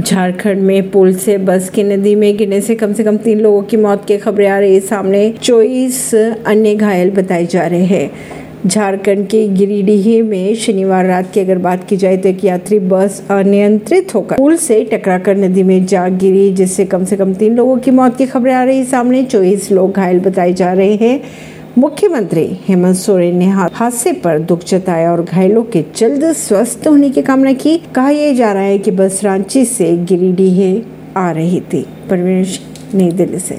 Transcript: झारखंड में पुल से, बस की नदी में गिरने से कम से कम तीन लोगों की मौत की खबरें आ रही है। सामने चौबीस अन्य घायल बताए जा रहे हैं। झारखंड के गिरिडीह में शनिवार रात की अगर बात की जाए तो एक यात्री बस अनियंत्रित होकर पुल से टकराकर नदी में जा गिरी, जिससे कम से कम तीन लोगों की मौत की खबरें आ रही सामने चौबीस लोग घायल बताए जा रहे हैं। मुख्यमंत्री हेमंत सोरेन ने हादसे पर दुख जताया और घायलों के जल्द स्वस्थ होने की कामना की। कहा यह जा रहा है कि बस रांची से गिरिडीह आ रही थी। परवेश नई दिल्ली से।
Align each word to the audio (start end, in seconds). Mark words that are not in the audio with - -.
झारखंड 0.00 0.62
में 0.62 0.90
पुल 0.90 1.14
से, 1.14 1.36
बस 1.38 1.68
की 1.70 1.82
नदी 1.82 2.14
में 2.14 2.36
गिरने 2.36 2.60
से 2.60 2.74
कम 2.74 2.92
से 2.92 3.04
कम 3.04 3.16
तीन 3.16 3.40
लोगों 3.40 3.62
की 3.62 3.76
मौत 3.76 4.04
की 4.08 4.16
खबरें 4.16 4.48
आ 4.48 4.58
रही 4.58 4.74
है। 4.74 4.80
सामने 4.80 5.28
चौबीस 5.42 6.14
अन्य 6.14 6.74
घायल 6.74 7.10
बताए 7.10 7.46
जा 7.46 7.66
रहे 7.66 7.84
हैं। 7.84 8.10
झारखंड 8.66 9.26
के 9.26 9.46
गिरिडीह 9.48 10.22
में 10.24 10.54
शनिवार 10.54 11.06
रात 11.06 11.30
की 11.34 11.40
अगर 11.40 11.58
बात 11.58 11.84
की 11.88 11.96
जाए 11.96 12.16
तो 12.16 12.28
एक 12.28 12.44
यात्री 12.44 12.78
बस 12.78 13.22
अनियंत्रित 13.30 14.14
होकर 14.14 14.36
पुल 14.36 14.56
से 14.56 14.82
टकराकर 14.84 15.36
नदी 15.36 15.62
में 15.62 15.86
जा 15.86 16.08
गिरी, 16.08 16.50
जिससे 16.50 16.84
कम 16.84 17.04
से 17.04 17.16
कम 17.16 17.34
तीन 17.34 17.56
लोगों 17.56 17.76
की 17.76 17.90
मौत 17.90 18.16
की 18.16 18.26
खबरें 18.26 18.52
आ 18.54 18.64
रही 18.64 18.84
सामने 18.84 19.22
चौबीस 19.24 19.70
लोग 19.72 19.92
घायल 19.92 20.20
बताए 20.20 20.52
जा 20.52 20.72
रहे 20.72 20.94
हैं। 20.96 21.20
मुख्यमंत्री 21.78 22.58
हेमंत 22.68 22.96
सोरेन 22.96 23.36
ने 23.36 23.46
हादसे 23.46 24.12
पर 24.12 24.38
दुख 24.38 24.64
जताया 24.64 25.12
और 25.12 25.22
घायलों 25.22 25.62
के 25.62 25.84
जल्द 25.96 26.32
स्वस्थ 26.32 26.88
होने 26.88 27.10
की 27.10 27.22
कामना 27.22 27.52
की। 27.52 27.78
कहा 27.94 28.10
यह 28.10 28.34
जा 28.34 28.52
रहा 28.52 28.62
है 28.62 28.78
कि 28.78 28.90
बस 28.90 29.20
रांची 29.24 29.64
से 29.64 29.96
गिरिडीह 29.96 30.82
आ 31.16 31.30
रही 31.30 31.60
थी। 31.60 31.86
परवेश 32.10 32.60
नई 32.94 33.10
दिल्ली 33.10 33.38
से। 33.38 33.58